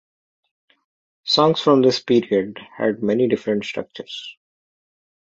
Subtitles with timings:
[1.25, 4.35] Songs from this period had many different structures.